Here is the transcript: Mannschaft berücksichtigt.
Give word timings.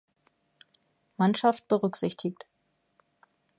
Mannschaft 1.17 1.67
berücksichtigt. 1.67 2.47